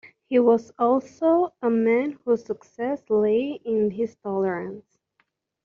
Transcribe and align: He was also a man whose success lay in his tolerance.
He 0.25 0.39
was 0.39 0.71
also 0.79 1.53
a 1.61 1.69
man 1.69 2.17
whose 2.25 2.43
success 2.43 3.03
lay 3.07 3.51
in 3.63 3.91
his 3.91 4.15
tolerance. 4.23 4.97